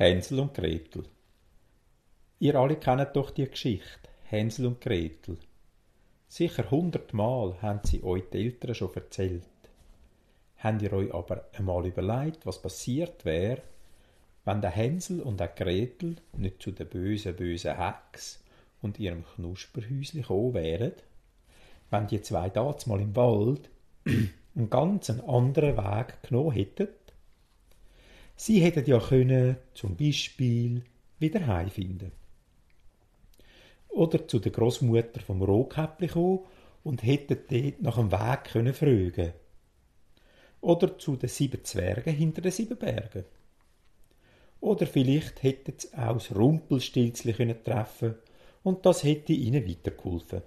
Hänsel 0.00 0.40
und 0.40 0.54
Gretel. 0.54 1.02
Ihr 2.38 2.54
alle 2.54 2.76
kennt 2.76 3.14
doch 3.14 3.30
die 3.32 3.44
Geschichte, 3.44 4.08
Hänsel 4.22 4.64
und 4.64 4.80
Gretel. 4.80 5.36
Sicher 6.26 6.70
hundertmal 6.70 7.60
haben 7.60 7.80
sie 7.84 8.02
euch 8.02 8.22
die 8.32 8.46
Eltern 8.46 8.74
schon 8.74 8.94
erzählt. 8.94 9.42
Habt 10.56 10.80
ihr 10.80 10.94
euch 10.94 11.12
aber 11.12 11.44
einmal 11.52 11.84
überlegt, 11.84 12.46
was 12.46 12.62
passiert 12.62 13.26
wäre, 13.26 13.60
wenn 14.46 14.62
der 14.62 14.70
Hänsel 14.70 15.20
und 15.20 15.38
der 15.38 15.48
Gretel 15.48 16.16
nicht 16.34 16.62
zu 16.62 16.70
der 16.70 16.86
bösen, 16.86 17.36
bösen 17.36 17.76
Hex 17.76 18.42
und 18.80 18.98
ihrem 18.98 19.26
Knusperhäusli 19.34 20.22
gekommen 20.22 20.54
wären? 20.54 20.94
Wenn 21.90 22.06
die 22.06 22.22
zwei 22.22 22.48
damals 22.48 22.86
mal 22.86 23.02
im 23.02 23.14
Wald 23.16 23.68
einen 24.06 24.70
ganz 24.70 25.10
anderen 25.10 25.76
Weg 25.76 26.22
genommen 26.22 26.52
hätten? 26.52 26.88
Sie 28.42 28.62
hätten 28.62 28.86
ja 28.86 28.98
können, 28.98 29.58
zum 29.74 29.96
Beispiel, 29.98 30.82
wieder 31.18 31.46
heimfinden. 31.46 32.10
Oder 33.90 34.26
zu 34.26 34.38
der 34.38 34.50
Großmutter 34.50 35.20
vom 35.20 35.42
Rotkäppli 35.42 36.08
kommen 36.08 36.46
und 36.82 37.02
hätten 37.02 37.36
dort 37.50 37.82
nach 37.82 37.96
dem 37.96 38.10
Weg 38.10 38.44
können 38.44 38.72
fragen. 38.72 39.34
Oder 40.62 40.98
zu 40.98 41.16
den 41.16 41.28
sieben 41.28 41.62
Zwergen 41.66 42.14
hinter 42.14 42.40
den 42.40 42.50
sieben 42.50 42.78
Bergen. 42.78 43.26
Oder 44.60 44.86
vielleicht 44.86 45.42
hätten 45.42 45.74
sie 45.76 45.92
auch 45.92 46.14
das 46.14 46.34
Rumpelstilzli 46.34 47.34
können 47.34 47.62
treffen 47.62 48.14
und 48.62 48.86
das 48.86 49.04
hätte 49.04 49.34
ihnen 49.34 49.68
weitergeholfen. 49.68 50.40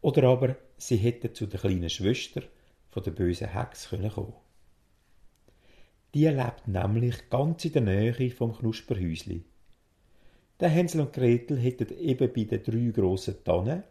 Oder 0.00 0.24
aber 0.24 0.56
sie 0.76 0.96
hätten 0.96 1.32
zu 1.36 1.46
der 1.46 1.60
kleinen 1.60 1.88
Schwester 1.88 2.42
von 2.90 3.04
der 3.04 3.12
bösen 3.12 3.46
Hex 3.46 3.90
können 3.90 4.10
kommen. 4.10 4.45
Die 6.16 6.28
lebt 6.28 6.66
nämlich 6.66 7.28
ganz 7.28 7.62
in 7.66 7.74
der 7.74 7.82
Nähe 7.82 8.30
vom 8.30 8.56
Knusperhäusli. 8.56 9.44
Der 10.58 10.70
Hänsel 10.70 11.02
und 11.02 11.12
Gretel 11.12 11.58
hätten 11.58 11.94
eben 11.98 12.32
bei 12.32 12.44
den 12.44 12.62
drei 12.62 12.90
grossen 12.90 13.44
Tannen, 13.44 13.82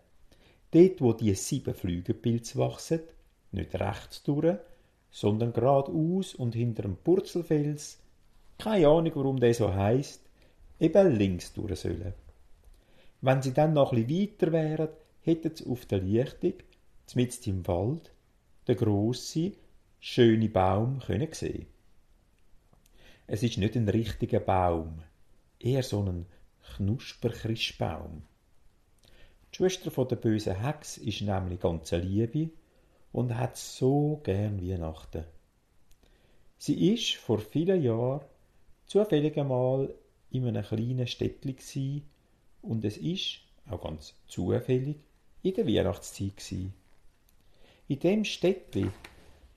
dort 0.72 1.02
wo 1.02 1.14
die 1.14 1.36
sieben 1.36 1.76
Flügelpilze 1.76 2.58
wachsen, 2.58 3.02
nicht 3.52 3.76
rechts 3.76 4.24
durch, 4.24 4.58
sondern 5.12 5.54
geradeaus 5.54 6.34
und 6.34 6.56
hinter 6.56 6.82
dem 6.82 6.96
Purzelfels, 6.96 8.00
keine 8.58 8.88
Ahnung, 8.88 9.12
warum 9.14 9.40
der 9.40 9.54
so 9.54 9.72
heisst, 9.72 10.24
eben 10.80 11.16
links 11.16 11.54
durch 11.54 11.82
sollen. 11.82 12.16
Wenn 13.22 13.44
sie 13.44 13.54
dann 13.54 13.74
noch 13.74 13.92
bisschen 13.92 14.32
weiter 14.32 14.52
wären, 14.52 14.90
hätten 15.22 15.56
sie 15.56 15.68
auf 15.68 15.86
der 15.86 16.00
Lichtung, 16.00 16.54
mitten 17.14 17.50
im 17.52 17.68
Wald, 17.68 18.12
den 18.68 18.78
grossen, 18.78 19.54
schönen 20.00 20.52
Baum 20.52 21.02
können 21.06 21.32
sehen. 21.32 21.68
Es 23.28 23.42
ist 23.42 23.58
nicht 23.58 23.76
ein 23.76 23.90
richtiger 23.90 24.40
Baum, 24.40 25.02
eher 25.60 25.82
so 25.82 26.04
ein 26.04 26.28
Knusperchristbaum. 26.76 28.22
Die 29.52 29.56
Schwester 29.56 29.90
von 29.90 30.08
der 30.08 30.18
bösen 30.18 30.62
Hex 30.62 30.98
ist 30.98 31.22
nämlich 31.22 31.60
ganz 31.60 31.90
Liebe 31.92 32.52
und 33.12 33.36
hat 33.36 33.58
so 33.58 34.22
gern 34.24 34.62
Weihnachten. 34.62 35.24
Sie 36.60 36.94
ist 36.94 37.16
vor 37.16 37.40
vielen 37.40 37.82
Jahren 37.82 38.22
zufällig 38.86 39.40
einmal 39.40 39.94
in 40.30 40.48
einem 40.48 40.64
kleinen 40.64 41.08
Städtli 41.08 42.04
und 42.62 42.86
es 42.86 42.98
ist, 42.98 43.40
auch 43.68 43.82
ganz 43.82 44.14
zufällig, 44.28 44.98
in 45.42 45.54
der 45.56 45.68
Weihnachtszeit 45.68 46.38
gsi. 46.38 46.70
In 47.88 48.00
dem 48.00 48.24
Städtli 48.24 48.92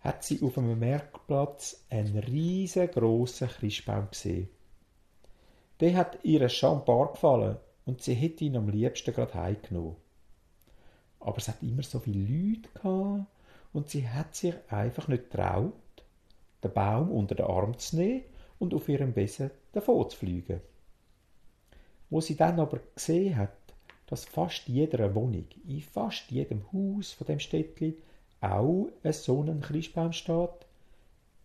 hat 0.01 0.25
sie 0.25 0.41
auf 0.43 0.59
einem 0.59 0.79
Marktplatz 0.79 1.85
einen 1.91 2.19
riesengroßen 2.19 3.49
Christbaum 3.49 4.09
gesehen. 4.11 4.49
Der 5.81 5.97
hat 5.97 6.19
ihr 6.25 6.49
schon 6.49 6.85
bar 6.85 7.13
gefallen 7.13 7.57
und 7.85 8.03
sie 8.03 8.15
hätte 8.15 8.45
ihn 8.45 8.57
am 8.57 8.69
liebsten 8.69 9.15
gerade 9.15 9.35
heimgenommen. 9.35 9.97
Aber 11.21 11.39
es 11.39 11.49
hat 11.49 11.63
immer 11.63 11.83
so 11.83 11.99
viele 11.99 12.21
Leute 12.21 12.69
gehabt 12.75 13.27
und 13.73 13.89
sie 13.89 14.09
hat 14.09 14.35
sich 14.35 14.55
einfach 14.69 15.09
nicht 15.09 15.31
traut, 15.31 15.73
den 16.63 16.73
Baum 16.73 17.11
unter 17.11 17.35
den 17.35 17.47
Arm 17.47 17.77
zu 17.79 17.97
nehmen 17.97 18.23
und 18.59 18.75
auf 18.75 18.89
ihrem 18.89 19.13
Besen 19.13 19.51
davon 19.73 20.09
zu 20.11 20.17
fliegen. 20.17 20.61
Wo 22.11 22.21
sie 22.21 22.37
dann 22.37 22.59
aber 22.61 22.81
gesehen 22.95 23.37
hat, 23.37 23.53
dass 24.07 24.25
fast 24.25 24.69
jeder 24.69 25.15
Wohnung, 25.15 25.47
in 25.67 25.83
fast 25.83 26.31
jedem 26.31 26.65
Haus 26.73 27.13
von 27.13 27.27
dem 27.27 27.39
Städtli 27.39 27.97
auch 28.41 28.89
so 29.13 29.43
ein 29.43 29.61
Christbaum 29.61 30.13
steht, 30.13 30.67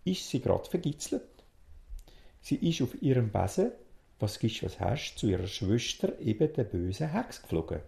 ist 0.06 0.30
sie 0.30 0.42
grad 0.42 0.68
vergitzelt. 0.68 1.24
Sie 2.42 2.56
ist 2.56 2.82
auf 2.82 3.02
ihrem 3.02 3.32
Besen, 3.32 3.72
was 4.20 4.40
gibst, 4.40 4.64
was 4.64 4.80
hast, 4.80 5.18
zu 5.18 5.28
ihrer 5.28 5.48
Schwester, 5.48 6.20
eben 6.20 6.54
der 6.54 6.64
bösen 6.64 7.12
Hex 7.12 7.42
geflogen. 7.42 7.82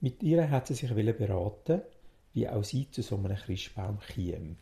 Mit 0.00 0.22
ihr 0.22 0.50
hat 0.50 0.66
sie 0.66 0.74
sich 0.74 0.90
beraten, 0.92 1.82
wie 2.34 2.48
auch 2.48 2.64
sie 2.64 2.90
zu 2.90 3.02
so 3.02 3.16
einem 3.16 3.36
Christbaum 3.36 4.00
käme. 4.00 4.56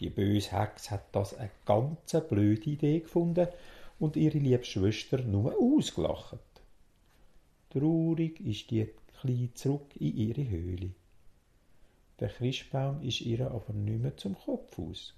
Die 0.00 0.10
böse 0.10 0.52
Hex 0.52 0.90
hat 0.90 1.14
das 1.14 1.34
eine 1.34 1.50
ganz 1.64 2.12
blöde 2.28 2.70
Idee 2.70 3.00
gefunden 3.00 3.48
und 3.98 4.16
ihre 4.16 4.38
liebe 4.38 4.64
Schwester 4.64 5.18
nur 5.18 5.56
ausgelacht. 5.58 6.38
Traurig 7.70 8.40
ist 8.40 8.70
die 8.70 8.88
Kleine 9.20 9.54
zurück 9.54 9.94
in 9.98 10.16
ihre 10.16 10.48
Höhle. 10.48 10.90
Der 12.22 12.28
Christbaum 12.28 13.02
ist 13.02 13.20
ihr 13.22 13.50
aber 13.50 13.72
nicht 13.72 14.00
mehr 14.00 14.16
zum 14.16 14.38
Kopf 14.38 14.78
aus. 14.78 15.12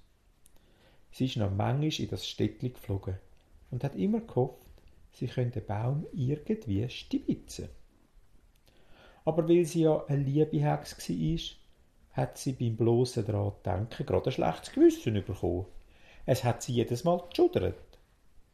Sie 1.10 1.26
ist 1.26 1.36
noch 1.36 1.50
manchmal 1.50 2.00
in 2.00 2.08
das 2.08 2.26
Städtli 2.26 2.70
geflogen 2.70 3.18
und 3.70 3.84
hat 3.84 3.94
immer 3.94 4.20
gehofft, 4.20 4.66
sie 5.12 5.26
könnte 5.26 5.60
den 5.60 5.66
Baum 5.66 6.06
irgendwie 6.14 6.88
stibitzen. 6.88 7.68
Aber 9.26 9.46
weil 9.46 9.66
sie 9.66 9.82
ja 9.82 10.02
eine 10.06 10.22
liebe 10.22 10.58
Hex 10.58 10.98
war, 10.98 12.22
hat 12.24 12.38
sie 12.38 12.54
beim 12.54 12.74
bloßen 12.74 13.26
daran 13.26 13.52
denken 13.66 14.06
gerade 14.06 14.30
ein 14.30 14.32
schlechtes 14.32 14.72
Gewissen 14.72 15.12
bekommen. 15.12 15.66
Es 16.24 16.42
hat 16.42 16.62
sie 16.62 16.72
jedes 16.72 17.04
Mal 17.04 17.22
geschudert. 17.28 17.98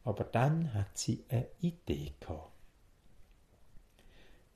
Aber 0.03 0.25
dann 0.25 0.73
hat 0.73 0.97
sie 0.97 1.23
eine 1.29 1.47
Idee 1.61 2.11
gehabt. 2.19 2.51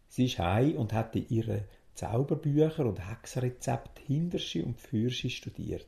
Sie 0.10 0.26
ist 0.26 0.38
heim 0.40 0.76
und 0.76 0.92
hatte 0.92 1.20
ihre 1.20 1.64
Zauberbücher 1.96 2.86
und 2.86 3.00
Hexenrezepte 3.10 4.02
Hinterschi 4.02 4.62
und 4.62 4.80
Fürschi 4.80 5.30
studiert. 5.30 5.88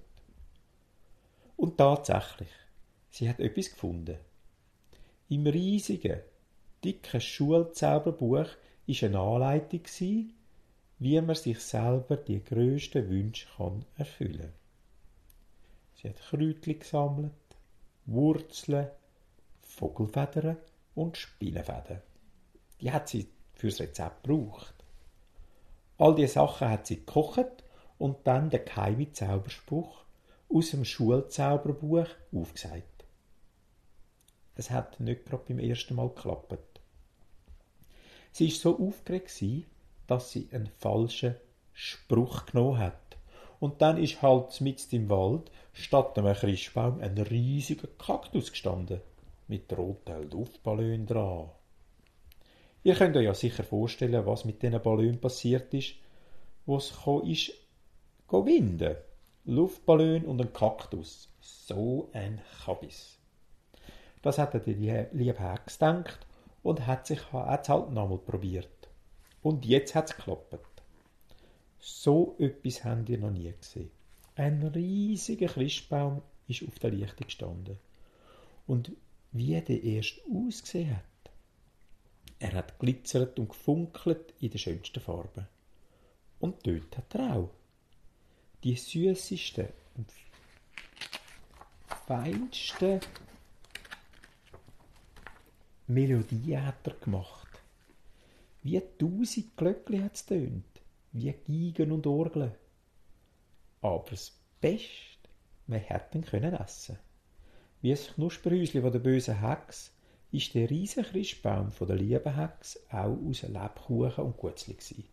Und 1.55 1.77
tatsächlich, 1.77 2.49
sie 3.09 3.29
hat 3.29 3.39
etwas 3.39 3.71
gefunden. 3.71 4.17
Im 5.29 5.45
riesigen, 5.47 6.21
dicken 6.83 7.19
Schulzauberbuch 7.19 8.47
ist 8.85 9.03
eine 9.03 9.19
Anleitung 9.19 9.81
wie 10.99 11.21
man 11.21 11.35
sich 11.35 11.59
selber 11.59 12.17
die 12.17 12.43
grössten 12.43 13.07
Wünsche 13.09 13.47
kann 13.55 13.85
erfüllen. 13.97 14.51
Sie 15.95 16.09
hat 16.09 16.19
Kräutchen 16.19 16.79
gesammelt, 16.79 17.33
Wurzeln, 18.05 18.87
Vogelfedern 19.61 20.57
und 20.95 21.17
Spinnenfäden. 21.17 22.01
Die 22.81 22.91
hat 22.91 23.09
sie 23.09 23.27
fürs 23.53 23.79
Rezept 23.79 24.23
gebraucht. 24.23 24.76
All 25.97 26.15
diese 26.15 26.33
Sachen 26.33 26.69
hat 26.69 26.87
sie 26.87 26.97
gekocht 26.97 27.63
und 27.97 28.17
dann 28.25 28.49
den 28.49 28.65
geheimen 28.65 29.13
Zauberspruch 29.13 30.03
aus 30.49 30.71
dem 30.71 30.85
Schulzauberbuch 30.85 32.07
aufgesagt. 32.33 33.05
Es 34.55 34.69
hat 34.71 34.99
nicht 34.99 35.25
gerade 35.25 35.43
beim 35.47 35.59
ersten 35.59 35.95
Mal 35.95 36.09
geklappt. 36.09 36.57
Sie 38.31 38.47
ist 38.47 38.61
so 38.61 38.77
aufgeregt, 38.79 39.41
dass 40.07 40.31
sie 40.31 40.47
einen 40.51 40.69
falschen 40.77 41.35
Spruch 41.73 42.45
genommen 42.45 42.79
hat. 42.79 43.17
Und 43.59 43.81
dann 43.81 43.97
ist 43.97 44.21
halt 44.21 44.61
mit 44.61 44.93
im 44.93 45.09
Wald 45.09 45.51
statt 45.73 46.17
einem 46.17 46.35
Christbaum 46.35 46.99
ein 47.01 47.17
riesiger 47.17 47.87
Kaktus 47.97 48.51
gestanden 48.51 49.01
mit 49.47 49.75
roten 49.75 50.29
Luftballon 50.29 51.05
dran. 51.05 51.49
Ihr 52.87 52.95
könnt 52.95 53.17
euch 53.17 53.25
ja 53.25 53.33
sicher 53.33 53.65
vorstellen, 53.65 54.25
was 54.25 54.45
mit 54.45 54.63
diesen 54.63 54.81
Ballon 54.81 55.19
passiert 55.19 55.73
ist, 55.73 55.95
wo 56.65 56.77
es 56.77 56.93
ist, 57.25 57.51
winden. 58.31 58.95
Luftballon 59.43 60.23
und 60.23 60.39
ein 60.39 60.53
Kaktus. 60.53 61.27
So 61.41 62.09
ein 62.13 62.39
Kabis. 62.63 63.19
Das 64.21 64.37
hat 64.37 64.53
die 64.65 64.73
liebe 65.11 65.37
Hex 65.37 65.79
gedacht 65.79 66.25
und 66.63 66.87
hat 66.87 67.07
sich 67.07 67.19
hat's 67.33 67.67
halt 67.67 67.91
nochmal 67.91 68.19
probiert. 68.19 68.69
Und 69.41 69.65
jetzt 69.65 69.93
hat 69.93 70.09
es 70.09 70.15
geklappt. 70.15 70.81
So 71.79 72.37
etwas 72.39 72.85
habt 72.85 73.09
ihr 73.09 73.17
noch 73.17 73.31
nie 73.31 73.53
gesehen. 73.59 73.91
Ein 74.35 74.63
riesiger 74.63 75.47
Christbaum 75.47 76.21
ist 76.47 76.65
auf 76.65 76.79
der 76.79 76.91
Lichtung 76.91 77.27
gestanden. 77.27 77.79
Und 78.65 78.93
wie 79.33 79.59
der 79.59 79.83
erst 79.83 80.21
ausgesehen 80.33 80.95
hat. 80.95 81.03
Er 82.39 82.53
hat 82.53 82.79
glitzert 82.79 83.39
und 83.39 83.49
gefunkelt 83.49 84.33
in 84.39 84.51
den 84.51 84.59
schönsten 84.59 84.99
Farben. 84.99 85.47
Und 86.39 86.65
dort 86.65 86.97
hat 86.97 87.15
er 87.15 87.35
auch 87.35 87.49
die 88.63 88.75
süßesten 88.75 89.67
und 89.95 90.11
feinsten 92.05 92.99
Melodien 95.87 96.65
hat 96.65 96.85
er 96.85 96.93
gemacht. 96.93 97.47
Wie 98.61 98.81
tausend 98.99 99.55
Glöckli 99.55 99.99
hat 99.99 100.15
es 100.15 100.25
tönt, 100.25 100.81
wie 101.13 101.31
Geigen 101.31 101.91
und 101.91 102.05
Orgeln. 102.05 102.53
Aber 103.81 104.09
das 104.09 104.37
Beste, 104.59 105.29
man 105.67 105.79
hätte 105.79 106.17
ihn 106.17 106.25
können 106.25 106.53
essen. 106.53 106.99
Wie 107.81 107.91
das 107.91 108.13
Knusperhäusli 108.13 108.81
von 108.81 108.91
der 108.91 108.99
bösen 108.99 109.39
Hex 109.39 109.93
ist 110.31 110.53
der 110.53 110.69
riesige 110.69 111.07
Christbaum 111.07 111.71
von 111.71 111.87
der 111.87 111.95
lieben 111.95 112.35
Hex 112.35 112.79
auch 112.89 113.17
aus 113.27 113.43
Lebkuchen 113.43 114.25
und 114.25 114.37
Gutzli 114.37 114.73
gsi. 114.73 115.05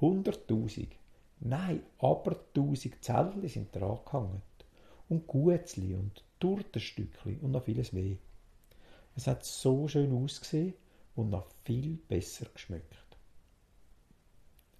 Hunderttausend, 0.00 0.92
nein, 1.40 1.82
aber 1.98 2.36
tausend 2.52 3.02
Zettel 3.02 3.48
sind 3.48 3.74
dran 3.74 4.00
gehangen. 4.04 4.42
Und 5.08 5.26
Gutzli 5.26 5.94
und 5.94 6.24
Tortenstückli 6.40 7.38
und 7.42 7.52
noch 7.52 7.64
vieles 7.64 7.92
mehr. 7.92 8.16
Es 9.16 9.26
hat 9.26 9.44
so 9.44 9.86
schön 9.86 10.12
ausgesehen 10.12 10.74
und 11.14 11.30
noch 11.30 11.46
viel 11.64 11.98
besser 12.08 12.46
geschmeckt. 12.52 13.16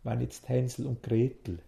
Wenn 0.02 0.20
jetzt 0.20 0.48
Hänsel 0.48 0.86
und 0.86 1.02
Gretel 1.02 1.60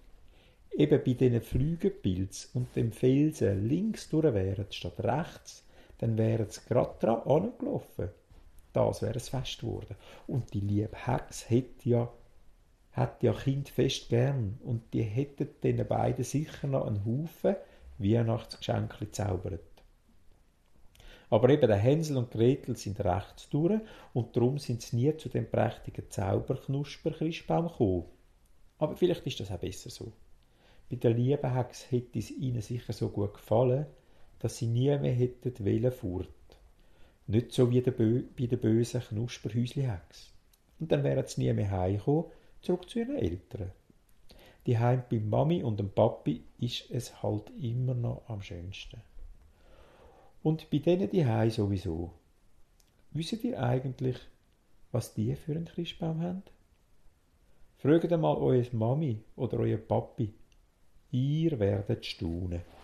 eben 0.77 1.03
bei 1.05 1.15
diesen 1.15 1.41
Flügelpilz 1.41 2.51
und 2.53 2.75
dem 2.75 2.93
Felsen 2.93 3.69
links 3.69 4.09
durch 4.11 4.35
wären 4.35 4.67
statt 4.71 4.99
rechts, 5.01 5.65
dann 5.99 6.19
wären 6.19 6.49
sie 6.49 6.61
gerade 6.69 6.99
dran 7.01 7.23
angelaufen. 7.23 8.11
Das 8.73 9.03
wäre 9.03 9.17
es 9.17 9.31
fest 9.31 9.61
geworden. 9.61 9.97
Und 10.27 10.53
die 10.53 10.61
liebe 10.61 10.97
Hex 11.07 11.49
hätte 11.49 11.89
ja, 11.89 12.13
hat 12.93 13.23
ja 13.23 13.33
Kind 13.33 13.69
fest 13.69 14.09
gern 14.09 14.59
und 14.65 14.93
die 14.93 15.03
hätten 15.03 15.49
den 15.63 15.87
beiden 15.87 16.25
sicher 16.25 16.67
noch 16.67 16.87
einen 16.87 17.05
Haufen 17.05 17.57
Weihnachtsgeschenke 17.99 19.11
zaubert. 19.11 19.63
Aber 21.29 21.49
eben 21.49 21.67
der 21.67 21.77
Hänsel 21.77 22.19
und 22.19 22.31
Gretel 22.31 22.77
sind 22.77 23.01
rechts 23.01 23.49
durch 23.49 23.81
und 24.13 24.37
darum 24.37 24.59
sind 24.59 24.83
sie 24.83 24.97
nie 24.97 25.17
zu 25.17 25.29
dem 25.29 25.51
prächtigen 25.51 26.09
Zauberknusper-Christbaum 26.09 27.69
gekommen. 27.69 28.05
Aber 28.79 28.97
vielleicht 28.97 29.27
ist 29.27 29.41
das 29.41 29.51
auch 29.51 29.59
besser 29.59 29.91
so. 29.91 30.13
Bei 30.89 30.97
der 30.97 31.13
lieben 31.15 31.53
Hex 31.53 31.91
hätte 31.91 32.19
es 32.19 32.31
ihnen 32.31 32.63
sicher 32.63 32.93
so 32.93 33.09
gut 33.09 33.35
gefallen, 33.35 33.87
dass 34.47 34.59
sie 34.59 34.69
nie 34.69 34.97
mehr 34.97 35.13
hätten 35.13 35.53
wollen 35.59 35.91
fort. 35.91 36.29
Nicht 37.27 37.51
so 37.51 37.69
wie 37.69 37.81
bei 37.81 38.47
der 38.47 38.57
bösen 38.57 39.01
Knusperhäusli-Hex. 39.01 40.31
Und 40.79 40.93
dann 40.93 41.03
wären 41.03 41.27
sie 41.27 41.41
nie 41.41 41.53
mehr 41.53 41.69
heimgekommen, 41.69 42.27
zurück 42.63 42.89
zu 42.89 43.01
ihren 43.01 43.17
Eltern. 43.17 43.73
Die 44.67 44.79
Heim 44.79 45.03
bei 45.11 45.19
Mami 45.19 45.65
und 45.65 45.81
dem 45.81 45.91
Papi 45.91 46.45
ist 46.61 46.89
es 46.93 47.25
halt 47.25 47.51
immer 47.61 47.95
noch 47.95 48.23
am 48.29 48.41
schönsten. 48.41 49.01
Und 50.45 50.71
bei 50.71 50.79
denen 50.79 51.11
die 51.11 51.27
Heim 51.27 51.51
sowieso. 51.51 52.13
Wisst 53.11 53.43
ihr 53.43 53.61
eigentlich, 53.61 54.19
was 54.93 55.13
die 55.13 55.35
für 55.35 55.57
einen 55.57 55.65
Christbaum 55.65 56.23
haben? 56.23 56.45
Fragt 57.79 58.13
einmal 58.13 58.37
eure 58.37 58.65
Mami 58.71 59.25
oder 59.35 59.59
euer 59.59 59.79
Papi. 59.79 60.33
Ihr 61.11 61.59
werdet 61.59 62.07
staunen. 62.07 62.76